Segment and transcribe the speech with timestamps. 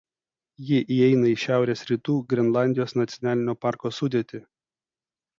[0.67, 4.41] Ji įeina į Šiaurės Rytų Grenlandijos nacionalinio parko sudėtį.